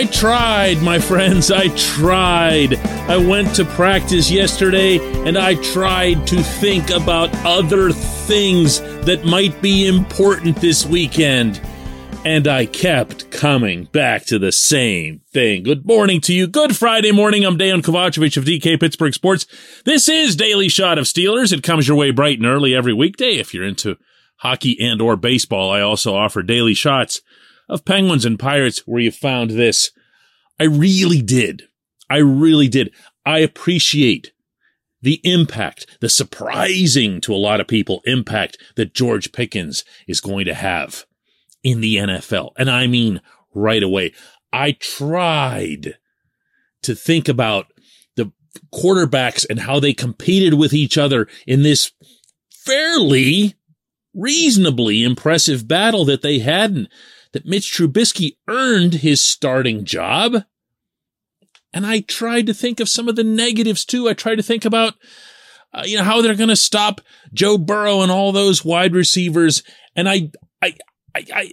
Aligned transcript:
I 0.00 0.06
tried, 0.06 0.80
my 0.80 0.98
friends. 0.98 1.50
I 1.50 1.68
tried. 1.76 2.76
I 3.06 3.18
went 3.18 3.54
to 3.56 3.66
practice 3.66 4.30
yesterday 4.30 4.98
and 5.26 5.36
I 5.36 5.56
tried 5.56 6.26
to 6.28 6.42
think 6.42 6.88
about 6.88 7.28
other 7.44 7.92
things 7.92 8.80
that 9.04 9.26
might 9.26 9.60
be 9.60 9.86
important 9.86 10.56
this 10.56 10.86
weekend. 10.86 11.60
And 12.24 12.48
I 12.48 12.64
kept 12.64 13.30
coming 13.30 13.84
back 13.84 14.24
to 14.28 14.38
the 14.38 14.52
same 14.52 15.20
thing. 15.34 15.64
Good 15.64 15.84
morning 15.84 16.22
to 16.22 16.32
you. 16.32 16.46
Good 16.46 16.74
Friday 16.74 17.12
morning. 17.12 17.44
I'm 17.44 17.58
Dejan 17.58 17.82
Kovacevic 17.82 18.38
of 18.38 18.44
DK 18.44 18.80
Pittsburgh 18.80 19.12
Sports. 19.12 19.44
This 19.84 20.08
is 20.08 20.34
Daily 20.34 20.70
Shot 20.70 20.96
of 20.96 21.04
Steelers. 21.04 21.52
It 21.52 21.62
comes 21.62 21.86
your 21.86 21.98
way 21.98 22.10
bright 22.10 22.38
and 22.38 22.46
early 22.46 22.74
every 22.74 22.94
weekday. 22.94 23.32
If 23.32 23.52
you're 23.52 23.64
into 23.64 23.98
hockey 24.36 24.78
and 24.80 25.02
or 25.02 25.16
baseball, 25.16 25.70
I 25.70 25.82
also 25.82 26.14
offer 26.14 26.42
daily 26.42 26.72
shots 26.72 27.20
of 27.70 27.84
Penguins 27.84 28.26
and 28.26 28.38
Pirates 28.38 28.80
where 28.80 29.00
you 29.00 29.10
found 29.10 29.50
this. 29.50 29.92
I 30.58 30.64
really 30.64 31.22
did. 31.22 31.62
I 32.10 32.18
really 32.18 32.68
did. 32.68 32.92
I 33.24 33.38
appreciate 33.38 34.32
the 35.00 35.20
impact, 35.24 35.86
the 36.00 36.08
surprising 36.08 37.20
to 37.22 37.32
a 37.32 37.36
lot 37.36 37.60
of 37.60 37.68
people 37.68 38.02
impact 38.04 38.58
that 38.76 38.92
George 38.92 39.32
Pickens 39.32 39.84
is 40.06 40.20
going 40.20 40.44
to 40.44 40.54
have 40.54 41.06
in 41.62 41.80
the 41.80 41.96
NFL. 41.96 42.50
And 42.58 42.68
I 42.68 42.86
mean 42.86 43.22
right 43.54 43.82
away. 43.82 44.12
I 44.52 44.72
tried 44.72 45.96
to 46.82 46.94
think 46.94 47.28
about 47.28 47.72
the 48.16 48.32
quarterbacks 48.74 49.46
and 49.48 49.60
how 49.60 49.80
they 49.80 49.94
competed 49.94 50.54
with 50.54 50.72
each 50.72 50.98
other 50.98 51.28
in 51.46 51.62
this 51.62 51.92
fairly 52.50 53.54
reasonably 54.12 55.04
impressive 55.04 55.68
battle 55.68 56.04
that 56.04 56.22
they 56.22 56.40
had 56.40 56.72
and 56.72 56.88
that 57.32 57.46
Mitch 57.46 57.72
Trubisky 57.72 58.36
earned 58.48 58.94
his 58.94 59.20
starting 59.20 59.84
job. 59.84 60.44
And 61.72 61.86
I 61.86 62.00
tried 62.00 62.46
to 62.46 62.54
think 62.54 62.80
of 62.80 62.88
some 62.88 63.08
of 63.08 63.16
the 63.16 63.24
negatives 63.24 63.84
too. 63.84 64.08
I 64.08 64.14
tried 64.14 64.36
to 64.36 64.42
think 64.42 64.64
about, 64.64 64.94
uh, 65.72 65.84
you 65.84 65.96
know, 65.96 66.04
how 66.04 66.20
they're 66.20 66.34
going 66.34 66.48
to 66.48 66.56
stop 66.56 67.00
Joe 67.32 67.58
Burrow 67.58 68.02
and 68.02 68.10
all 68.10 68.32
those 68.32 68.64
wide 68.64 68.94
receivers. 68.94 69.62
And 69.94 70.08
I, 70.08 70.32
I, 70.60 70.74
I, 71.14 71.26
I, 71.32 71.50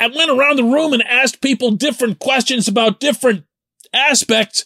I 0.00 0.06
went 0.08 0.30
around 0.30 0.56
the 0.56 0.64
room 0.64 0.92
and 0.92 1.02
asked 1.02 1.40
people 1.40 1.70
different 1.72 2.18
questions 2.18 2.66
about 2.66 3.00
different 3.00 3.44
aspects. 3.92 4.64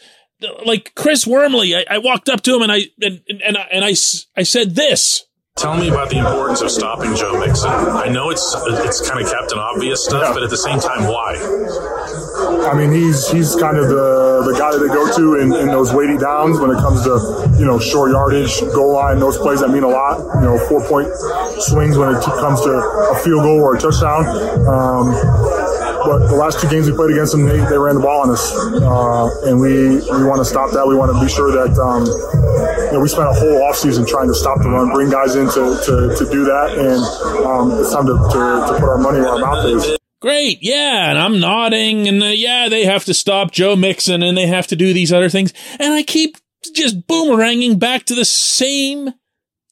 Like 0.65 0.95
Chris 0.95 1.27
Wormley, 1.27 1.75
I, 1.75 1.85
I 1.91 1.99
walked 1.99 2.29
up 2.29 2.41
to 2.43 2.57
him 2.57 2.63
and 2.63 2.73
I, 2.73 2.87
and, 3.03 3.21
and, 3.29 3.43
and 3.43 3.59
I, 3.59 3.69
and 3.71 3.85
I, 3.85 3.95
I 4.37 4.43
said 4.43 4.75
this. 4.75 5.25
Tell 5.57 5.79
me 5.79 5.89
about 5.89 6.11
the 6.11 6.19
importance 6.19 6.63
of 6.63 6.71
stopping 6.73 7.15
Joe 7.15 7.39
Mixon. 7.39 7.71
I 7.71 8.09
know 8.09 8.31
it's 8.31 8.57
it's 8.83 9.09
kind 9.09 9.23
of 9.23 9.31
Captain 9.31 9.57
Obvious 9.57 10.05
stuff, 10.05 10.25
yeah. 10.27 10.33
but 10.35 10.43
at 10.43 10.51
the 10.51 10.57
same 10.57 10.81
time, 10.81 11.07
why? 11.07 11.39
I 12.67 12.75
mean, 12.75 12.91
he's 12.91 13.31
he's 13.31 13.55
kind 13.55 13.79
of 13.79 13.87
the 13.87 14.43
the 14.51 14.59
guy 14.59 14.73
that 14.73 14.83
they 14.83 14.91
go 14.91 15.07
to 15.15 15.39
in, 15.39 15.55
in 15.55 15.69
those 15.69 15.95
weighty 15.95 16.19
downs 16.19 16.59
when 16.59 16.71
it 16.75 16.79
comes 16.83 17.05
to 17.05 17.55
you 17.57 17.65
know 17.65 17.79
short 17.79 18.11
yardage, 18.11 18.51
goal 18.75 18.95
line, 18.95 19.21
those 19.21 19.39
plays 19.39 19.61
that 19.61 19.71
mean 19.71 19.85
a 19.85 19.89
lot. 19.89 20.19
You 20.43 20.51
know, 20.51 20.59
four 20.67 20.83
point 20.89 21.07
swings 21.63 21.97
when 21.97 22.11
it 22.17 22.21
comes 22.21 22.61
to 22.63 22.75
a 22.75 23.17
field 23.23 23.47
goal 23.47 23.63
or 23.63 23.77
a 23.77 23.79
touchdown. 23.79 24.27
Um, 24.67 25.15
but 26.05 26.29
the 26.29 26.37
last 26.37 26.61
two 26.61 26.69
games 26.69 26.89
we 26.89 26.97
played 26.97 27.11
against 27.11 27.33
them, 27.33 27.47
they, 27.47 27.59
they 27.59 27.79
ran 27.79 27.97
the 27.97 28.01
ball 28.01 28.23
on 28.23 28.31
us, 28.31 28.53
uh, 28.53 29.49
and 29.49 29.61
we 29.61 29.97
we 29.97 30.25
want 30.25 30.39
to 30.39 30.45
stop 30.45 30.71
that. 30.73 30.87
We 30.87 30.95
want 30.95 31.13
to 31.13 31.21
be 31.21 31.29
sure 31.29 31.51
that 31.53 31.73
um, 31.81 32.05
you 32.07 32.93
know, 32.93 33.01
we 33.01 33.09
spent 33.09 33.29
a 33.29 33.33
whole 33.33 33.61
offseason 33.65 34.07
trying 34.07 34.29
to 34.29 34.35
stop 34.35 34.59
the 34.59 34.69
run, 34.69 34.93
bring 34.93 35.11
guys 35.11 35.35
in 35.35 35.47
to, 35.49 35.81
to, 35.85 36.15
to 36.17 36.31
do 36.31 36.45
that, 36.45 36.77
and 36.79 37.01
um, 37.45 37.73
it's 37.81 37.93
time 37.93 38.07
to, 38.07 38.15
to, 38.15 38.41
to 38.73 38.81
put 38.81 38.89
our 38.89 38.99
money 38.99 39.19
where 39.19 39.31
our 39.31 39.39
mouth 39.39 39.65
is. 39.67 39.99
Great, 40.21 40.59
yeah, 40.63 41.11
and 41.11 41.19
I'm 41.19 41.41
nodding, 41.41 42.09
and 42.09 42.23
uh, 42.23 42.27
yeah, 42.27 42.69
they 42.69 42.85
have 42.85 43.05
to 43.07 43.15
stop 43.15 43.51
Joe 43.51 43.77
Mixon, 43.77 44.23
and 44.23 44.37
they 44.37 44.47
have 44.47 44.67
to 44.69 44.77
do 44.77 44.93
these 44.93 45.13
other 45.13 45.29
things, 45.29 45.53
and 45.79 45.93
I 45.93 46.03
keep 46.03 46.37
just 46.75 47.07
boomeranging 47.07 47.79
back 47.79 48.05
to 48.05 48.15
the 48.15 48.25
same, 48.25 49.11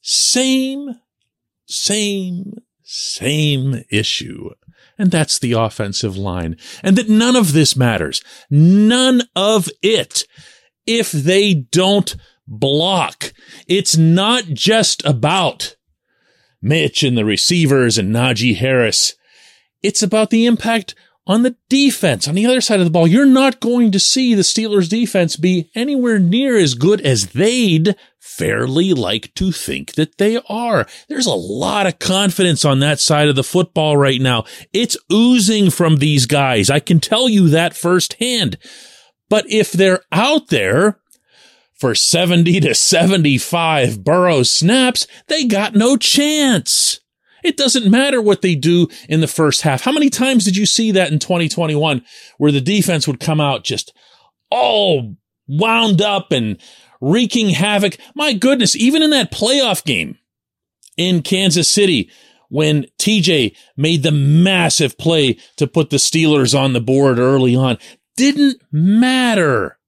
same, 0.01 0.95
same, 1.65 2.57
same 2.83 3.83
issue 3.89 4.49
and 4.97 5.11
that's 5.11 5.39
the 5.39 5.53
offensive 5.53 6.17
line. 6.17 6.57
And 6.83 6.97
that 6.97 7.09
none 7.09 7.35
of 7.35 7.53
this 7.53 7.75
matters. 7.75 8.21
None 8.49 9.23
of 9.35 9.69
it. 9.81 10.25
If 10.85 11.11
they 11.11 11.53
don't 11.53 12.15
block, 12.47 13.33
it's 13.67 13.97
not 13.97 14.45
just 14.45 15.05
about 15.05 15.75
Mitch 16.61 17.03
and 17.03 17.17
the 17.17 17.25
receivers 17.25 17.97
and 17.97 18.13
Najee 18.13 18.55
Harris. 18.55 19.15
It's 19.81 20.03
about 20.03 20.29
the 20.29 20.45
impact 20.45 20.95
on 21.25 21.43
the 21.43 21.55
defense 21.69 22.27
on 22.27 22.35
the 22.35 22.45
other 22.45 22.61
side 22.61 22.79
of 22.79 22.85
the 22.85 22.91
ball. 22.91 23.07
You're 23.07 23.25
not 23.25 23.59
going 23.59 23.91
to 23.91 23.99
see 23.99 24.33
the 24.33 24.41
Steelers 24.41 24.89
defense 24.89 25.35
be 25.35 25.69
anywhere 25.73 26.19
near 26.19 26.57
as 26.57 26.73
good 26.73 27.01
as 27.01 27.27
they'd 27.27 27.95
fairly 28.19 28.93
like 28.93 29.33
to 29.35 29.51
think 29.51 29.93
that 29.93 30.17
they 30.17 30.39
are. 30.49 30.85
There's 31.07 31.25
a 31.25 31.33
lot 31.33 31.87
of 31.87 31.99
confidence 31.99 32.65
on 32.65 32.79
that 32.79 32.99
side 32.99 33.29
of 33.29 33.35
the 33.35 33.43
football 33.43 33.95
right 33.97 34.19
now. 34.19 34.45
It's 34.73 34.97
oozing 35.11 35.69
from 35.69 35.97
these 35.97 36.25
guys. 36.25 36.69
I 36.69 36.79
can 36.79 36.99
tell 36.99 37.29
you 37.29 37.49
that 37.49 37.75
firsthand. 37.75 38.57
But 39.29 39.45
if 39.49 39.71
they're 39.71 40.01
out 40.11 40.49
there 40.49 40.99
for 41.73 41.95
70 41.95 42.61
to 42.61 42.75
75 42.75 44.03
Burrow 44.03 44.43
snaps, 44.43 45.07
they 45.27 45.45
got 45.45 45.75
no 45.75 45.97
chance. 45.97 46.99
It 47.43 47.57
doesn't 47.57 47.89
matter 47.89 48.21
what 48.21 48.41
they 48.41 48.55
do 48.55 48.87
in 49.09 49.21
the 49.21 49.27
first 49.27 49.61
half. 49.61 49.81
How 49.81 49.91
many 49.91 50.09
times 50.09 50.45
did 50.45 50.55
you 50.55 50.65
see 50.65 50.91
that 50.91 51.11
in 51.11 51.19
2021 51.19 52.03
where 52.37 52.51
the 52.51 52.61
defense 52.61 53.07
would 53.07 53.19
come 53.19 53.41
out 53.41 53.63
just 53.63 53.93
all 54.49 55.15
wound 55.47 56.01
up 56.01 56.31
and 56.31 56.57
wreaking 57.01 57.49
havoc? 57.49 57.97
My 58.15 58.33
goodness, 58.33 58.75
even 58.75 59.03
in 59.03 59.09
that 59.11 59.31
playoff 59.31 59.83
game 59.83 60.17
in 60.97 61.21
Kansas 61.21 61.67
City, 61.67 62.09
when 62.49 62.85
TJ 62.99 63.55
made 63.75 64.03
the 64.03 64.11
massive 64.11 64.97
play 64.97 65.37
to 65.57 65.67
put 65.67 65.89
the 65.89 65.97
Steelers 65.97 66.57
on 66.57 66.73
the 66.73 66.81
board 66.81 67.17
early 67.17 67.55
on, 67.55 67.77
didn't 68.15 68.61
matter 68.71 69.79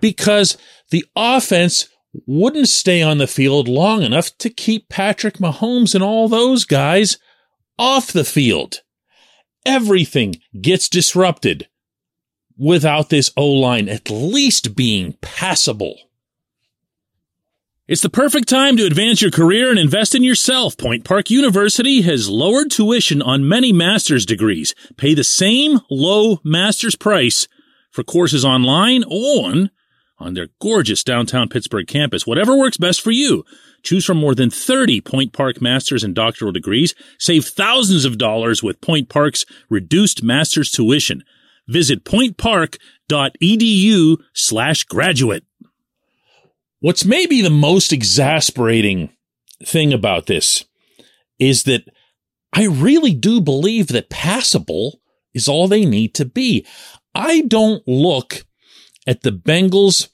because 0.00 0.58
the 0.90 1.04
offense 1.16 1.88
wouldn't 2.26 2.68
stay 2.68 3.02
on 3.02 3.18
the 3.18 3.26
field 3.26 3.68
long 3.68 4.02
enough 4.02 4.36
to 4.38 4.50
keep 4.50 4.88
Patrick 4.88 5.38
Mahomes 5.38 5.94
and 5.94 6.02
all 6.02 6.28
those 6.28 6.64
guys 6.64 7.18
off 7.78 8.12
the 8.12 8.24
field. 8.24 8.82
Everything 9.64 10.36
gets 10.60 10.88
disrupted 10.88 11.68
without 12.56 13.08
this 13.08 13.30
O 13.36 13.46
line 13.46 13.88
at 13.88 14.10
least 14.10 14.74
being 14.74 15.16
passable. 15.20 15.98
It's 17.86 18.02
the 18.02 18.10
perfect 18.10 18.48
time 18.48 18.76
to 18.76 18.84
advance 18.84 19.22
your 19.22 19.30
career 19.30 19.70
and 19.70 19.78
invest 19.78 20.14
in 20.14 20.22
yourself. 20.22 20.76
Point 20.76 21.04
Park 21.04 21.30
University 21.30 22.02
has 22.02 22.28
lowered 22.28 22.70
tuition 22.70 23.22
on 23.22 23.48
many 23.48 23.72
master's 23.72 24.26
degrees. 24.26 24.74
Pay 24.98 25.14
the 25.14 25.24
same 25.24 25.80
low 25.90 26.38
master's 26.44 26.96
price 26.96 27.48
for 27.90 28.04
courses 28.04 28.44
online 28.44 29.04
or 29.08 29.70
on 30.18 30.34
their 30.34 30.48
gorgeous 30.60 31.04
downtown 31.04 31.48
Pittsburgh 31.48 31.86
campus. 31.86 32.26
Whatever 32.26 32.54
works 32.56 32.76
best 32.76 33.00
for 33.00 33.10
you. 33.10 33.44
Choose 33.82 34.04
from 34.04 34.18
more 34.18 34.34
than 34.34 34.50
30 34.50 35.00
Point 35.00 35.32
Park 35.32 35.62
master's 35.62 36.04
and 36.04 36.14
doctoral 36.14 36.52
degrees. 36.52 36.94
Save 37.18 37.46
thousands 37.46 38.04
of 38.04 38.18
dollars 38.18 38.62
with 38.62 38.80
Point 38.80 39.08
Park's 39.08 39.44
reduced 39.70 40.22
master's 40.22 40.70
tuition. 40.70 41.24
Visit 41.68 42.04
pointpark.edu 42.04 44.16
slash 44.32 44.84
graduate. 44.84 45.44
What's 46.80 47.04
maybe 47.04 47.42
the 47.42 47.50
most 47.50 47.92
exasperating 47.92 49.10
thing 49.64 49.92
about 49.92 50.26
this 50.26 50.64
is 51.38 51.62
that 51.64 51.82
I 52.52 52.66
really 52.66 53.14
do 53.14 53.40
believe 53.40 53.88
that 53.88 54.10
passable 54.10 55.00
is 55.34 55.48
all 55.48 55.66
they 55.68 55.84
need 55.84 56.14
to 56.14 56.24
be. 56.24 56.64
I 57.14 57.42
don't 57.42 57.86
look 57.86 58.44
at 59.08 59.22
the 59.22 59.32
Bengals 59.32 60.08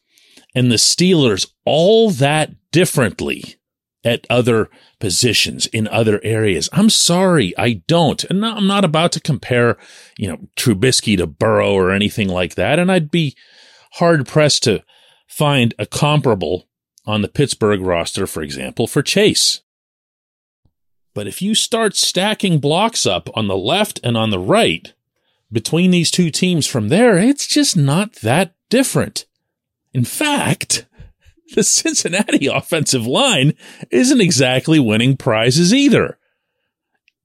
and 0.55 0.71
the 0.71 0.77
Steelers 0.77 1.51
all 1.67 2.11
that 2.11 2.55
differently 2.71 3.57
at 4.05 4.27
other 4.31 4.69
positions 5.01 5.67
in 5.67 5.89
other 5.89 6.21
areas. 6.23 6.69
I'm 6.73 6.91
sorry, 6.91 7.53
I 7.59 7.83
don't. 7.89 8.23
And 8.25 8.45
I'm 8.47 8.67
not 8.67 8.85
about 8.85 9.13
to 9.13 9.21
compare, 9.21 9.77
you 10.17 10.29
know, 10.29 10.39
Trubisky 10.57 11.17
to 11.17 11.27
Burrow 11.27 11.73
or 11.73 11.91
anything 11.91 12.29
like 12.29 12.55
that. 12.55 12.79
And 12.79 12.93
I'd 12.93 13.11
be 13.11 13.35
hard 13.95 14.27
pressed 14.29 14.63
to 14.65 14.85
find 15.27 15.75
a 15.79 15.87
comparable 15.87 16.69
on 17.07 17.23
the 17.23 17.29
Pittsburgh 17.29 17.81
roster, 17.81 18.27
for 18.27 18.43
example, 18.43 18.87
for 18.87 19.03
Chase. 19.03 19.63
But 21.15 21.27
if 21.27 21.41
you 21.41 21.55
start 21.55 21.97
stacking 21.97 22.59
blocks 22.59 23.07
up 23.07 23.29
on 23.35 23.49
the 23.49 23.57
left 23.57 24.01
and 24.05 24.17
on 24.17 24.31
the 24.31 24.39
right 24.39 24.93
between 25.55 25.93
these 25.93 26.11
two 26.11 26.31
teams 26.31 26.67
from 26.67 26.89
there, 26.89 27.17
it's 27.17 27.47
just 27.47 27.77
not 27.77 28.15
that 28.17 28.55
different. 28.69 29.25
In 29.95 30.05
fact, 30.05 30.87
the 31.55 31.63
Cincinnati 31.63 32.47
offensive 32.53 33.07
line 33.07 33.55
isn't 33.91 34.21
exactly 34.21 34.79
winning 34.79 35.17
prizes 35.17 35.73
either. 35.73 36.19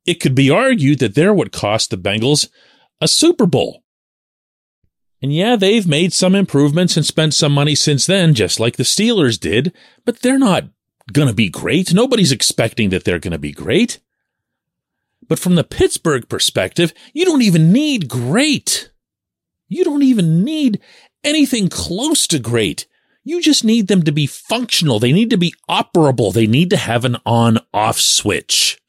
It 0.05 0.21
could 0.21 0.35
be 0.35 0.49
argued 0.49 0.99
that 0.99 1.15
they're 1.15 1.33
what 1.33 1.51
cost 1.51 1.89
the 1.89 1.97
Bengals 1.97 2.47
a 3.01 3.07
Super 3.07 3.45
Bowl. 3.45 3.83
And 5.21 5.33
yeah, 5.33 5.55
they've 5.55 5.87
made 5.87 6.13
some 6.13 6.35
improvements 6.35 6.95
and 6.95 7.05
spent 7.05 7.33
some 7.33 7.51
money 7.51 7.75
since 7.75 8.05
then, 8.05 8.33
just 8.33 8.59
like 8.59 8.77
the 8.77 8.83
Steelers 8.83 9.39
did, 9.39 9.73
but 10.05 10.21
they're 10.21 10.39
not 10.39 10.65
going 11.11 11.27
to 11.27 11.33
be 11.33 11.49
great. 11.49 11.93
Nobody's 11.93 12.31
expecting 12.31 12.89
that 12.89 13.03
they're 13.03 13.19
going 13.19 13.33
to 13.33 13.37
be 13.39 13.51
great. 13.51 13.99
But 15.29 15.39
from 15.39 15.55
the 15.55 15.63
Pittsburgh 15.63 16.27
perspective, 16.27 16.93
you 17.13 17.23
don't 17.23 17.43
even 17.43 17.71
need 17.71 18.09
great. 18.09 18.89
You 19.69 19.85
don't 19.85 20.03
even 20.03 20.43
need 20.43 20.81
anything 21.23 21.69
close 21.69 22.27
to 22.27 22.39
great. 22.39 22.87
You 23.23 23.41
just 23.41 23.63
need 23.63 23.87
them 23.87 24.03
to 24.03 24.11
be 24.11 24.25
functional. 24.25 24.99
They 24.99 25.13
need 25.13 25.29
to 25.29 25.37
be 25.37 25.53
operable. 25.69 26.33
They 26.33 26.47
need 26.47 26.71
to 26.71 26.77
have 26.77 27.05
an 27.05 27.17
on 27.25 27.59
off 27.73 27.99
switch. 27.99 28.81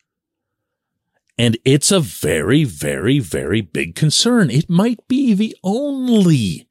And 1.36 1.58
it's 1.64 1.92
a 1.92 2.00
very, 2.00 2.64
very, 2.64 3.18
very 3.18 3.60
big 3.60 3.94
concern. 3.94 4.50
It 4.50 4.70
might 4.70 5.06
be 5.08 5.34
the 5.34 5.54
only 5.62 6.68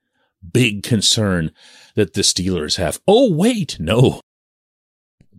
big 0.51 0.83
concern 0.83 1.51
that 1.95 2.13
the 2.13 2.21
Steelers 2.21 2.77
have. 2.77 2.99
Oh, 3.07 3.31
wait, 3.31 3.79
no. 3.79 4.21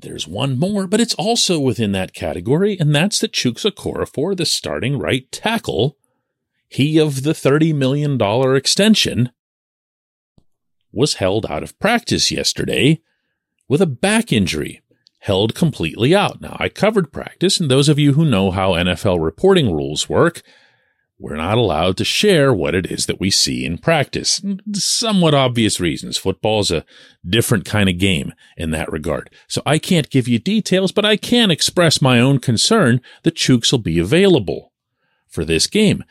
There's 0.03 0.27
one 0.27 0.59
more, 0.59 0.87
but 0.87 1.01
it's 1.01 1.15
also 1.15 1.59
within 1.59 1.93
that 1.93 2.15
category, 2.15 2.79
and 2.79 2.95
that's 2.95 3.19
the 3.19 3.29
Chuks 3.29 3.71
Okorafor, 3.71 4.37
the 4.37 4.47
starting 4.47 4.99
right 4.99 5.31
tackle. 5.31 5.97
He 6.69 6.99
of 6.99 7.23
the 7.23 7.33
$30 7.33 7.75
million 7.75 8.21
extension 8.57 9.31
was 10.93 11.15
held 11.15 11.47
out 11.47 11.63
of 11.63 11.79
practice 11.79 12.31
yesterday 12.31 13.01
with 13.69 13.83
a 13.83 13.87
back 13.87 14.33
injury, 14.33 14.83
held 15.19 15.55
completely 15.55 16.15
out. 16.15 16.41
Now, 16.41 16.57
I 16.59 16.69
covered 16.69 17.13
practice, 17.13 17.61
and 17.61 17.71
those 17.71 17.89
of 17.89 17.99
you 17.99 18.15
who 18.15 18.25
know 18.25 18.51
how 18.51 18.73
NFL 18.73 19.23
reporting 19.23 19.73
rules 19.73 20.09
work, 20.09 20.43
we're 21.21 21.37
not 21.37 21.59
allowed 21.59 21.99
to 21.99 22.05
share 22.05 22.53
what 22.53 22.75
it 22.75 22.91
is 22.91 23.05
that 23.05 23.21
we 23.21 23.31
see 23.31 23.67
in 23.67 23.77
practice. 23.77 24.41
Somewhat 24.73 25.35
obvious 25.35 25.79
reasons. 25.79 26.17
Football 26.17 26.61
is 26.61 26.71
a 26.71 26.85
different 27.29 27.67
kind 27.67 27.91
of 27.91 27.99
game 27.99 28.33
in 28.57 28.71
that 28.71 28.91
regard. 28.91 29.29
So 29.47 29.61
I 29.67 29.79
can't 29.79 30.09
give 30.09 30.27
you 30.27 30.39
details, 30.39 30.93
but 30.93 31.05
I 31.05 31.19
can 31.19 31.51
express 31.51 32.01
my 32.01 32.19
own 32.19 32.39
concern 32.39 33.03
that 33.23 33.37
Chuks 33.37 33.71
will 33.71 33.81
be 33.81 33.99
available 33.99 34.73
for 35.29 35.45
this 35.45 35.67
game. 35.67 36.05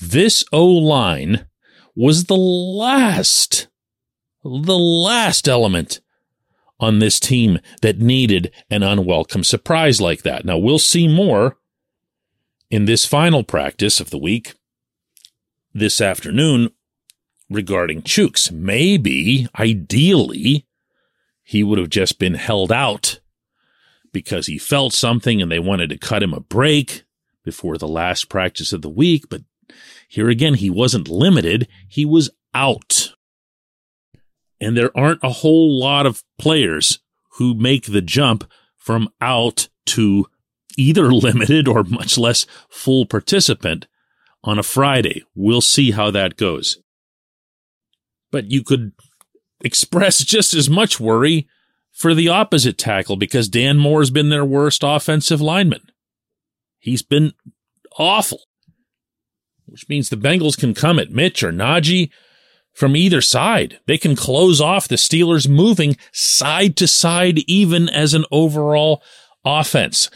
This 0.00 0.44
O 0.52 0.64
line 0.64 1.46
was 1.96 2.24
the 2.24 2.36
last 2.36 3.66
the 4.44 4.78
last 4.78 5.48
element 5.48 6.00
on 6.78 6.98
this 6.98 7.20
team 7.20 7.58
that 7.80 7.98
needed 7.98 8.52
an 8.70 8.82
unwelcome 8.82 9.44
surprise 9.44 10.00
like 10.00 10.22
that. 10.22 10.44
Now 10.44 10.58
we'll 10.58 10.78
see 10.78 11.08
more 11.08 11.56
in 12.72 12.86
this 12.86 13.04
final 13.04 13.44
practice 13.44 14.00
of 14.00 14.08
the 14.08 14.18
week 14.18 14.54
this 15.74 16.00
afternoon 16.00 16.70
regarding 17.50 18.00
Chuks. 18.00 18.50
Maybe, 18.50 19.46
ideally, 19.58 20.66
he 21.42 21.62
would 21.62 21.78
have 21.78 21.90
just 21.90 22.18
been 22.18 22.32
held 22.32 22.72
out 22.72 23.20
because 24.10 24.46
he 24.46 24.56
felt 24.56 24.94
something 24.94 25.42
and 25.42 25.52
they 25.52 25.58
wanted 25.58 25.90
to 25.90 25.98
cut 25.98 26.22
him 26.22 26.32
a 26.32 26.40
break 26.40 27.04
before 27.44 27.76
the 27.76 27.86
last 27.86 28.30
practice 28.30 28.72
of 28.72 28.80
the 28.80 28.88
week. 28.88 29.24
But 29.28 29.42
here 30.08 30.30
again, 30.30 30.54
he 30.54 30.70
wasn't 30.70 31.08
limited. 31.08 31.68
He 31.86 32.06
was 32.06 32.30
out. 32.54 33.12
And 34.62 34.78
there 34.78 34.96
aren't 34.96 35.22
a 35.22 35.28
whole 35.28 35.78
lot 35.78 36.06
of 36.06 36.24
players 36.38 37.00
who 37.32 37.54
make 37.54 37.92
the 37.92 38.00
jump 38.00 38.50
from 38.78 39.10
out 39.20 39.68
to 39.86 40.26
either 40.76 41.12
limited 41.12 41.68
or 41.68 41.84
much 41.84 42.18
less 42.18 42.46
full 42.68 43.06
participant 43.06 43.86
on 44.44 44.58
a 44.58 44.62
Friday. 44.62 45.24
We'll 45.34 45.60
see 45.60 45.92
how 45.92 46.10
that 46.10 46.36
goes. 46.36 46.78
But 48.30 48.50
you 48.50 48.64
could 48.64 48.92
express 49.62 50.24
just 50.24 50.54
as 50.54 50.68
much 50.68 50.98
worry 50.98 51.48
for 51.92 52.14
the 52.14 52.28
opposite 52.28 52.78
tackle 52.78 53.16
because 53.16 53.48
Dan 53.48 53.78
Moore's 53.78 54.10
been 54.10 54.30
their 54.30 54.44
worst 54.44 54.82
offensive 54.82 55.40
lineman. 55.40 55.82
He's 56.78 57.02
been 57.02 57.32
awful, 57.98 58.40
which 59.66 59.88
means 59.88 60.08
the 60.08 60.16
Bengals 60.16 60.58
can 60.58 60.74
come 60.74 60.98
at 60.98 61.10
Mitch 61.10 61.42
or 61.42 61.52
Najee 61.52 62.10
from 62.72 62.96
either 62.96 63.20
side. 63.20 63.78
They 63.86 63.98
can 63.98 64.16
close 64.16 64.60
off 64.60 64.88
the 64.88 64.96
Steelers 64.96 65.48
moving 65.48 65.96
side 66.12 66.76
to 66.78 66.88
side, 66.88 67.38
even 67.46 67.88
as 67.88 68.14
an 68.14 68.24
overall 68.32 69.02
offense. 69.44 70.10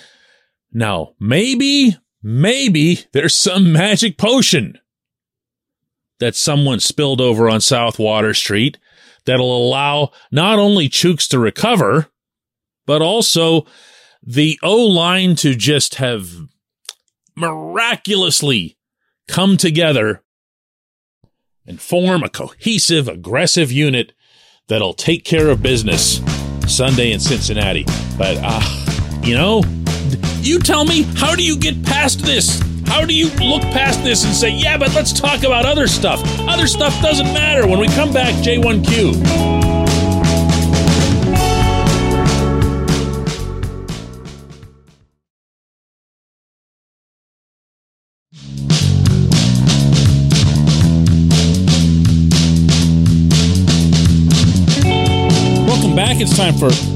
Now, 0.76 1.14
maybe, 1.18 1.96
maybe 2.22 3.00
there's 3.14 3.34
some 3.34 3.72
magic 3.72 4.18
potion 4.18 4.78
that 6.20 6.36
someone 6.36 6.80
spilled 6.80 7.18
over 7.18 7.48
on 7.48 7.62
South 7.62 7.98
Water 7.98 8.34
Street 8.34 8.76
that'll 9.24 9.56
allow 9.56 10.10
not 10.30 10.58
only 10.58 10.90
Chuks 10.90 11.26
to 11.28 11.38
recover, 11.38 12.08
but 12.84 13.00
also 13.00 13.64
the 14.22 14.58
O 14.62 14.76
line 14.76 15.34
to 15.36 15.54
just 15.54 15.94
have 15.94 16.28
miraculously 17.34 18.76
come 19.28 19.56
together 19.56 20.22
and 21.66 21.80
form 21.80 22.22
a 22.22 22.28
cohesive, 22.28 23.08
aggressive 23.08 23.72
unit 23.72 24.12
that'll 24.68 24.92
take 24.92 25.24
care 25.24 25.48
of 25.48 25.62
business 25.62 26.20
Sunday 26.68 27.12
in 27.12 27.20
Cincinnati. 27.20 27.84
But, 28.18 28.36
uh, 28.42 29.22
you 29.22 29.34
know, 29.34 29.62
you 30.46 30.58
tell 30.60 30.84
me, 30.84 31.02
how 31.16 31.34
do 31.34 31.42
you 31.42 31.58
get 31.58 31.82
past 31.82 32.20
this? 32.20 32.62
How 32.86 33.04
do 33.04 33.12
you 33.12 33.30
look 33.40 33.62
past 33.62 34.04
this 34.04 34.24
and 34.24 34.32
say, 34.32 34.50
yeah, 34.50 34.78
but 34.78 34.94
let's 34.94 35.12
talk 35.12 35.42
about 35.42 35.66
other 35.66 35.88
stuff? 35.88 36.22
Other 36.48 36.68
stuff 36.68 37.00
doesn't 37.02 37.26
matter. 37.34 37.66
When 37.66 37.80
we 37.80 37.88
come 37.88 38.12
back, 38.12 38.32
J1Q. 38.44 39.66
Welcome 55.66 55.96
back. 55.96 56.20
It's 56.20 56.36
time 56.36 56.54
for 56.54 56.95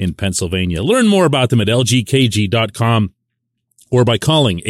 in 0.00 0.14
Pennsylvania. 0.14 0.82
Learn 0.82 1.06
more 1.06 1.26
about 1.26 1.50
them 1.50 1.60
at 1.60 1.68
lgkg.com 1.68 3.14
or 3.90 4.04
by 4.04 4.16
calling 4.16 4.62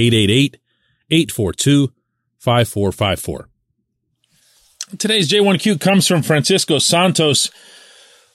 888-842-5454. 1.10 3.44
Today's 4.98 5.30
J1Q 5.30 5.80
comes 5.80 6.08
from 6.08 6.22
Francisco 6.22 6.80
Santos, 6.80 7.48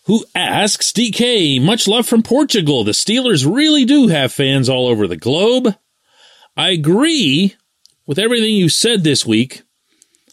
who 0.06 0.24
asks, 0.34 0.94
DK, 0.94 1.62
much 1.62 1.86
love 1.86 2.08
from 2.08 2.24
Portugal. 2.24 2.86
The 2.86 2.94
Steelers 2.94 3.46
really 3.46 3.84
do 3.84 4.08
have 4.08 4.32
fans 4.32 4.70
all 4.70 4.88
over 4.88 5.06
the 5.06 5.18
globe. 5.18 5.76
I 6.56 6.70
agree 6.70 7.56
with 8.08 8.18
everything 8.18 8.56
you 8.56 8.70
said 8.70 9.04
this 9.04 9.26
week 9.26 9.64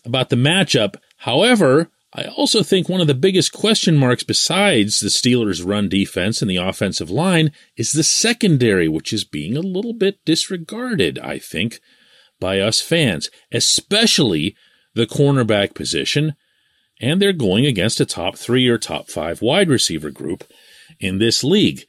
about 0.04 0.28
the 0.28 0.36
matchup. 0.36 0.94
However, 1.16 1.88
I 2.14 2.24
also 2.24 2.62
think 2.62 2.88
one 2.88 3.00
of 3.00 3.06
the 3.06 3.14
biggest 3.14 3.52
question 3.52 3.96
marks 3.96 4.22
besides 4.22 5.00
the 5.00 5.08
Steelers' 5.08 5.66
run 5.66 5.88
defense 5.88 6.42
and 6.42 6.50
the 6.50 6.56
offensive 6.56 7.10
line 7.10 7.52
is 7.76 7.92
the 7.92 8.02
secondary, 8.02 8.86
which 8.86 9.12
is 9.14 9.24
being 9.24 9.56
a 9.56 9.60
little 9.60 9.94
bit 9.94 10.22
disregarded, 10.26 11.18
I 11.18 11.38
think, 11.38 11.80
by 12.38 12.60
us 12.60 12.82
fans, 12.82 13.30
especially 13.50 14.54
the 14.94 15.06
cornerback 15.06 15.74
position. 15.74 16.34
And 17.00 17.20
they're 17.20 17.32
going 17.32 17.64
against 17.64 18.00
a 18.00 18.06
top 18.06 18.36
three 18.36 18.68
or 18.68 18.76
top 18.76 19.08
five 19.08 19.40
wide 19.40 19.70
receiver 19.70 20.10
group 20.10 20.44
in 21.00 21.18
this 21.18 21.42
league. 21.42 21.84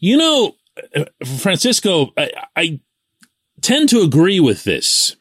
You 0.00 0.16
know, 0.16 0.56
Francisco, 1.24 2.12
I, 2.16 2.30
I 2.56 2.80
tend 3.60 3.90
to 3.90 4.00
agree 4.00 4.40
with 4.40 4.64
this, 4.64 5.16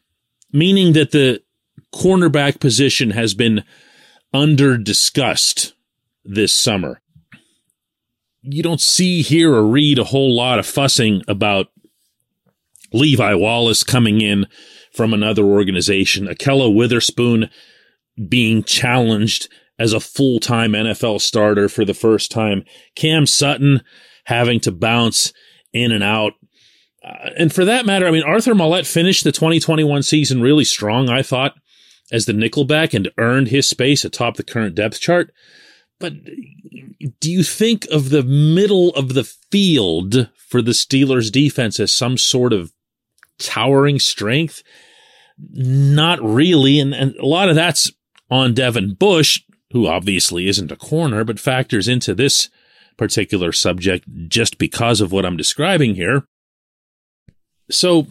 meaning 0.54 0.94
that 0.94 1.12
the 1.12 1.44
cornerback 1.94 2.62
position 2.62 3.12
has 3.12 3.34
been 3.34 3.64
under 4.34 4.78
discussed 4.78 5.74
this 6.24 6.54
summer. 6.54 7.02
You 8.42 8.64
don't 8.64 8.82
see, 8.82 9.22
hear, 9.22 9.54
or 9.54 9.66
read 9.66 10.00
a 10.00 10.06
whole 10.06 10.36
lot 10.36 10.60
of 10.60 10.66
fussing 10.66 11.22
about 11.28 11.68
Levi 12.94 13.34
Wallace 13.36 13.84
coming 13.84 14.22
in 14.22 14.48
from 14.94 15.14
another 15.14 15.44
organization, 15.44 16.28
Ahkello 16.28 16.74
Witherspoon 16.74 17.50
being 18.28 18.64
challenged 18.64 19.48
as 19.80 19.94
a 19.94 20.00
full 20.00 20.40
time 20.40 20.74
NFL 20.74 21.22
starter 21.22 21.70
for 21.70 21.86
the 21.86 21.94
first 21.94 22.32
time. 22.32 22.64
Cam 22.96 23.26
Sutton 23.26 23.82
having 24.26 24.60
to 24.62 24.72
bounce 24.72 25.34
in 25.74 25.92
and 25.92 26.04
out. 26.04 26.34
Uh, 27.04 27.30
and 27.38 27.54
for 27.54 27.66
that 27.66 27.86
matter, 27.86 28.08
I 28.08 28.12
mean, 28.12 28.24
Arthur 28.24 28.54
Maulet 28.54 28.86
finished 28.86 29.24
the 29.24 29.32
2021 29.32 30.04
season 30.04 30.42
really 30.42 30.66
strong, 30.66 31.10
I 31.10 31.24
thought, 31.24 31.56
as 32.12 32.26
the 32.26 32.34
nickelback 32.34 32.94
and 32.94 33.10
earned 33.18 33.48
his 33.48 33.68
space 33.68 34.04
atop 34.04 34.36
the 34.36 34.44
current 34.44 34.76
depth 34.76 35.00
chart. 35.00 35.34
But 36.00 36.14
do 37.20 37.32
you 37.32 37.44
think 37.44 37.86
of 37.86 38.10
the 38.10 38.24
middle 38.24 38.90
of 38.90 39.14
the 39.14 39.24
field 39.24 40.30
for 40.36 40.62
the 40.62 40.72
Steelers 40.72 41.32
defense 41.32 41.80
as 41.80 41.94
some 41.94 42.18
sort 42.18 42.54
of 42.54 42.74
towering 43.40 44.00
strength? 44.00 44.64
Not 45.52 46.22
really. 46.22 46.80
And, 46.80 46.94
and 46.94 47.16
a 47.16 47.26
lot 47.26 47.50
of 47.50 47.56
that's 47.56 47.92
on 48.30 48.54
Devin 48.54 48.96
Bush, 48.96 49.42
who 49.72 49.88
obviously 49.88 50.48
isn't 50.48 50.72
a 50.72 50.76
corner, 50.76 51.24
but 51.24 51.40
factors 51.40 51.88
into 51.88 52.14
this 52.14 52.50
particular 52.98 53.52
subject 53.52 54.06
just 54.28 54.58
because 54.58 55.02
of 55.02 55.12
what 55.12 55.26
I'm 55.26 55.38
describing 55.38 55.96
here. 55.96 56.26
So, 57.70 58.08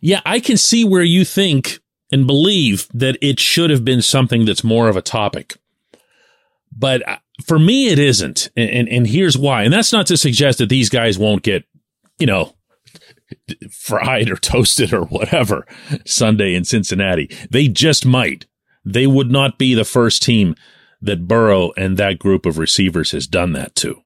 yeah, 0.00 0.20
I 0.26 0.38
can 0.38 0.56
see 0.56 0.84
where 0.84 1.02
you 1.02 1.24
think 1.24 1.80
and 2.10 2.26
believe 2.26 2.88
that 2.94 3.18
it 3.20 3.38
should 3.38 3.70
have 3.70 3.84
been 3.84 4.02
something 4.02 4.44
that's 4.44 4.64
more 4.64 4.88
of 4.88 4.96
a 4.96 5.02
topic. 5.02 5.56
But 6.76 7.06
uh, 7.08 7.18
for 7.46 7.58
me, 7.58 7.88
it 7.88 7.98
isn't. 7.98 8.50
And, 8.56 8.70
and, 8.70 8.88
and 8.88 9.06
here's 9.06 9.36
why. 9.36 9.62
And 9.62 9.72
that's 9.72 9.92
not 9.92 10.06
to 10.08 10.16
suggest 10.16 10.58
that 10.58 10.68
these 10.68 10.88
guys 10.88 11.18
won't 11.18 11.42
get, 11.42 11.64
you 12.18 12.26
know, 12.26 12.54
fried 13.70 14.30
or 14.30 14.36
toasted 14.40 14.92
or 14.92 15.02
whatever 15.02 15.66
Sunday 16.06 16.54
in 16.54 16.64
Cincinnati. 16.64 17.30
They 17.50 17.68
just 17.68 18.06
might. 18.06 18.46
They 18.84 19.06
would 19.06 19.30
not 19.30 19.58
be 19.58 19.74
the 19.74 19.84
first 19.84 20.22
team 20.22 20.54
that 21.00 21.28
Burrow 21.28 21.72
and 21.76 21.96
that 21.96 22.18
group 22.18 22.46
of 22.46 22.58
receivers 22.58 23.12
has 23.12 23.26
done 23.26 23.52
that 23.52 23.74
to. 23.76 24.02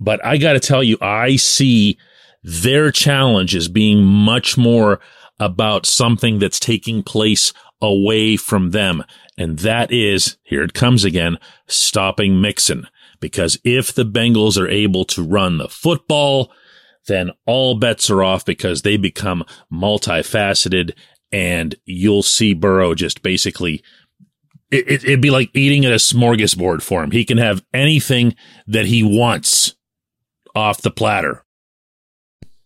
But 0.00 0.24
I 0.24 0.36
got 0.36 0.54
to 0.54 0.60
tell 0.60 0.82
you, 0.82 0.98
I 1.00 1.36
see 1.36 1.98
their 2.42 2.90
challenge 2.90 3.54
as 3.54 3.68
being 3.68 4.04
much 4.04 4.56
more 4.56 5.00
about 5.38 5.86
something 5.86 6.38
that's 6.38 6.60
taking 6.60 7.02
place 7.02 7.52
away 7.80 8.36
from 8.36 8.70
them. 8.70 9.04
And 9.36 9.58
that 9.60 9.92
is, 9.92 10.38
here 10.42 10.62
it 10.62 10.74
comes 10.74 11.04
again, 11.04 11.38
stopping 11.66 12.40
Mixon. 12.40 12.86
Because 13.20 13.58
if 13.64 13.92
the 13.92 14.04
Bengals 14.04 14.60
are 14.60 14.68
able 14.68 15.04
to 15.06 15.22
run 15.22 15.58
the 15.58 15.68
football, 15.68 16.52
then 17.06 17.30
all 17.46 17.78
bets 17.78 18.10
are 18.10 18.22
off 18.22 18.44
because 18.44 18.82
they 18.82 18.96
become 18.96 19.44
multifaceted 19.72 20.92
and 21.32 21.74
you'll 21.84 22.22
see 22.22 22.54
Burrow 22.54 22.94
just 22.94 23.22
basically 23.22 23.82
it, 24.70 25.04
would 25.04 25.20
be 25.20 25.30
like 25.30 25.50
eating 25.54 25.84
at 25.84 25.92
a 25.92 25.96
smorgasbord 25.96 26.82
for 26.82 27.02
him. 27.02 27.12
He 27.12 27.24
can 27.24 27.38
have 27.38 27.64
anything 27.72 28.34
that 28.66 28.86
he 28.86 29.02
wants 29.02 29.74
off 30.54 30.82
the 30.82 30.90
platter. 30.90 31.44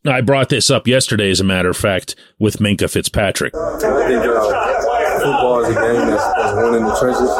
I 0.06 0.22
brought 0.22 0.48
this 0.48 0.70
up 0.70 0.86
yesterday, 0.86 1.30
as 1.30 1.40
a 1.40 1.44
matter 1.44 1.68
of 1.68 1.76
fact, 1.76 2.16
with 2.38 2.56
Minkah 2.56 2.90
Fitzpatrick. 2.90 3.54
I 3.54 3.78
think 4.08 4.24
uh, 4.24 4.80
football 5.18 5.64
is 5.64 5.76
a 5.76 5.80
game 5.80 6.06
that's, 6.08 6.24
that's 6.24 6.56
won 6.56 6.74
in 6.74 6.84
the 6.84 6.96
trenches. 6.98 7.30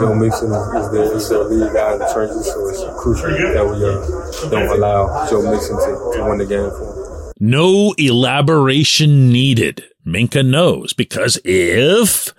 Joe 0.00 0.14
Mixon 0.14 0.52
is, 0.52 0.90
the, 0.90 1.12
is 1.14 1.28
the 1.30 1.44
lead 1.44 1.72
guy 1.72 1.92
in 1.94 1.98
the 2.00 2.10
trenches, 2.12 2.44
so 2.44 2.68
it's 2.68 3.02
crucial 3.02 3.30
that 3.30 3.64
we 3.64 3.84
uh, 3.84 4.50
don't 4.50 4.76
allow 4.76 5.26
Joe 5.30 5.50
Mixon 5.50 5.76
to, 5.76 6.18
to 6.18 6.24
win 6.28 6.38
the 6.38 6.46
game 6.46 6.68
for 6.70 7.28
him. 7.28 7.32
No 7.40 7.94
elaboration 7.96 9.32
needed. 9.32 9.84
Minkah 10.06 10.46
knows 10.46 10.92
because 10.92 11.38
if 11.44 12.34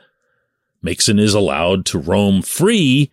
Mixon 0.83 1.17
is 1.17 1.33
allowed 1.33 1.87
to 1.87 1.97
roam 1.97 2.43
free, 2.43 3.11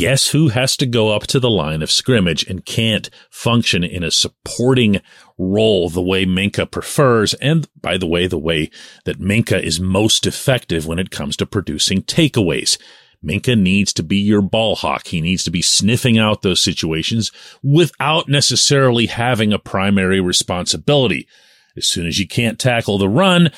guess 0.00 0.28
who 0.28 0.48
has 0.48 0.78
to 0.78 0.86
go 0.86 1.10
up 1.10 1.26
to 1.26 1.38
the 1.38 1.50
line 1.50 1.82
of 1.82 1.90
scrimmage 1.90 2.42
and 2.48 2.64
can't 2.64 3.10
function 3.28 3.84
in 3.84 4.02
a 4.02 4.10
supporting 4.10 5.02
role 5.36 5.90
the 5.90 6.00
way 6.00 6.24
Minkah 6.24 6.70
prefers. 6.70 7.34
And 7.34 7.68
by 7.78 7.98
the 7.98 8.06
way, 8.06 8.26
the 8.26 8.38
way 8.38 8.70
that 9.04 9.20
Minkah 9.20 9.62
is 9.62 9.78
most 9.78 10.26
effective 10.26 10.86
when 10.86 10.98
it 10.98 11.10
comes 11.10 11.36
to 11.36 11.44
producing 11.44 12.02
takeaways. 12.02 12.78
Minkah 13.22 13.58
needs 13.58 13.92
to 13.92 14.02
be 14.02 14.16
your 14.16 14.40
ball 14.40 14.74
hawk. 14.74 15.08
He 15.08 15.20
needs 15.20 15.44
to 15.44 15.50
be 15.50 15.60
sniffing 15.60 16.18
out 16.18 16.40
those 16.40 16.62
situations 16.62 17.30
without 17.62 18.26
necessarily 18.26 19.04
having 19.04 19.52
a 19.52 19.58
primary 19.58 20.22
responsibility. 20.22 21.28
As 21.76 21.86
soon 21.86 22.06
as 22.06 22.18
you 22.18 22.26
can't 22.26 22.58
tackle 22.58 22.96
the 22.96 23.08
run, 23.10 23.50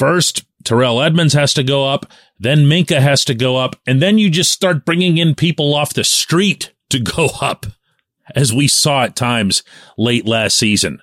first 0.00 0.46
Terrell 0.64 1.02
Edmunds 1.02 1.34
has 1.34 1.52
to 1.52 1.62
go 1.62 1.86
up, 1.86 2.10
then 2.38 2.60
Minkah 2.60 3.02
has 3.02 3.22
to 3.26 3.34
go 3.34 3.58
up, 3.58 3.76
and 3.86 4.00
then 4.00 4.16
you 4.16 4.30
just 4.30 4.50
start 4.50 4.86
bringing 4.86 5.18
in 5.18 5.34
people 5.34 5.74
off 5.74 5.92
the 5.92 6.04
street 6.04 6.72
to 6.88 6.98
go 7.16 7.28
up, 7.42 7.66
as 8.34 8.50
we 8.50 8.66
saw 8.66 9.04
at 9.04 9.14
times 9.14 9.62
late 9.98 10.26
last 10.26 10.56
season. 10.56 11.02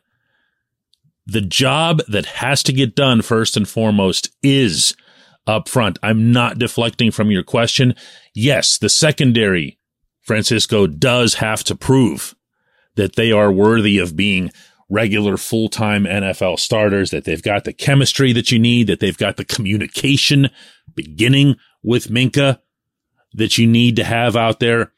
The 1.28 1.42
job 1.42 2.02
that 2.08 2.26
has 2.26 2.64
to 2.64 2.74
get 2.74 2.96
done 2.96 3.22
first 3.22 3.56
and 3.56 3.70
foremost 3.70 4.32
is 4.42 4.96
up 5.46 5.70
front. 5.70 6.00
I'm 6.02 6.32
not 6.32 6.58
deflecting 6.58 7.12
from 7.12 7.30
your 7.30 7.44
question. 7.44 7.94
Yes, 8.34 8.80
the 8.80 8.90
secondary, 8.90 9.78
Francisco 10.22 10.88
does 10.88 11.36
have 11.36 11.64
to 11.66 11.76
prove 11.76 12.34
that 12.96 13.16
they 13.16 13.32
are 13.32 13.52
worthy 13.52 14.00
of 14.00 14.16
being 14.16 14.52
regular 14.90 15.38
full 15.38 15.70
time 15.70 16.06
NFL 16.06 16.60
starters, 16.60 17.12
that 17.12 17.26
they've 17.26 17.42
got 17.42 17.64
the 17.64 17.74
chemistry 17.74 18.34
that 18.34 18.52
you 18.52 18.60
need, 18.60 18.88
that 18.88 19.00
they've 19.00 19.18
got 19.18 19.38
the 19.38 19.46
communication 19.46 20.50
beginning 20.96 21.56
with 21.84 22.08
Minkah 22.08 22.60
that 23.34 23.58
you 23.58 23.68
need 23.68 23.96
to 23.98 24.04
have 24.04 24.36
out 24.36 24.60
there, 24.60 24.94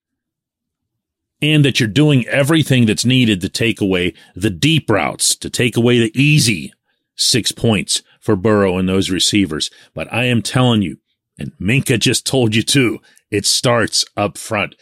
and 1.42 1.64
that 1.66 1.80
you're 1.80 1.90
doing 1.90 2.28
everything 2.28 2.86
that's 2.86 3.06
needed 3.06 3.42
to 3.42 3.50
take 3.50 3.82
away 3.82 4.14
the 4.36 4.50
deep 4.50 4.90
routes, 4.90 5.36
to 5.36 5.50
take 5.50 5.76
away 5.76 6.00
the 6.00 6.12
easy 6.20 6.74
six 7.16 7.52
points 7.52 8.02
for 8.20 8.36
Burrow 8.36 8.78
and 8.78 8.88
those 8.88 9.10
receivers. 9.10 9.70
But 9.94 10.12
I 10.14 10.26
am 10.26 10.42
telling 10.42 10.82
you, 10.82 10.98
and 11.38 11.52
Minkah 11.60 12.00
just 12.00 12.26
told 12.26 12.56
you 12.56 12.64
too, 12.64 13.00
it 13.32 13.46
starts 13.46 14.06
up 14.18 14.38
front. 14.38 14.76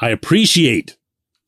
I 0.00 0.10
appreciate 0.10 0.96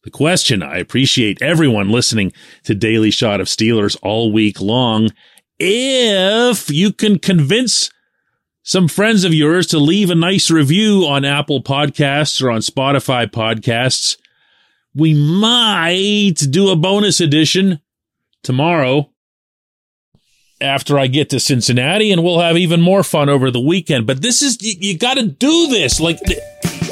the 0.05 0.11
question. 0.11 0.63
I 0.63 0.79
appreciate 0.79 1.43
everyone 1.43 1.89
listening 1.89 2.33
to 2.65 2.75
Daily 2.75 3.11
Shot 3.11 3.41
of 3.41 3.49
Steelers 3.49 3.97
all 4.03 4.31
week 4.31 4.61
long. 4.61 5.09
If 5.59 6.71
you 6.71 6.93
can 6.93 7.19
convince 7.19 7.91
some 8.63 8.87
friends 8.87 9.25
of 9.25 9.33
yours 9.33 9.67
to 9.69 9.79
leave 9.79 10.11
a 10.11 10.15
nice 10.15 10.51
review 10.51 11.07
on 11.07 11.25
Apple 11.25 11.63
Podcasts 11.63 12.43
or 12.43 12.51
on 12.51 12.61
Spotify 12.61 13.27
Podcasts, 13.27 14.19
we 14.95 15.15
might 15.15 16.37
do 16.51 16.71
a 16.71 16.77
bonus 16.77 17.21
edition 17.21 17.81
tomorrow 18.43 19.11
after 20.61 20.99
I 20.99 21.07
get 21.07 21.31
to 21.31 21.41
Cincinnati 21.41 22.13
and 22.13 22.23
we'll 22.23 22.41
have 22.41 22.57
even 22.57 22.81
more 22.81 23.03
fun 23.03 23.29
over 23.29 23.51
the 23.51 23.61
weekend. 23.61 24.07
But 24.07 24.23
this 24.23 24.43
is, 24.43 24.61
you, 24.61 24.75
you 24.79 24.99
got 24.99 25.15
to 25.15 25.27
do 25.27 25.69
this. 25.69 25.99
Like, 25.99 26.19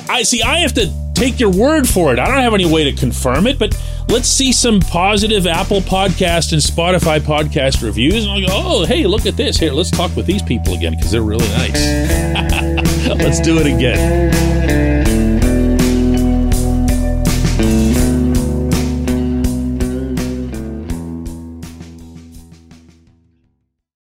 I 0.08 0.22
see, 0.22 0.42
I 0.42 0.58
have 0.58 0.72
to 0.74 1.01
take 1.22 1.38
your 1.38 1.50
word 1.50 1.88
for 1.88 2.12
it. 2.12 2.18
I 2.18 2.26
don't 2.26 2.42
have 2.42 2.52
any 2.54 2.66
way 2.66 2.82
to 2.82 2.92
confirm 2.92 3.46
it, 3.46 3.56
but 3.56 3.80
let's 4.08 4.26
see 4.26 4.50
some 4.50 4.80
positive 4.80 5.46
Apple 5.46 5.80
Podcast 5.80 6.52
and 6.52 6.60
Spotify 6.60 7.20
podcast 7.20 7.80
reviews. 7.84 8.24
And 8.24 8.32
I'll 8.32 8.40
go, 8.40 8.46
oh, 8.50 8.84
hey, 8.84 9.06
look 9.06 9.24
at 9.26 9.36
this. 9.36 9.56
Here, 9.56 9.72
let's 9.72 9.90
talk 9.90 10.16
with 10.16 10.26
these 10.26 10.42
people 10.42 10.74
again 10.74 10.96
because 10.96 11.12
they're 11.12 11.22
really 11.22 11.46
nice. 11.48 11.74
let's 13.08 13.40
do 13.40 13.58
it 13.58 13.66
again. 13.66 14.51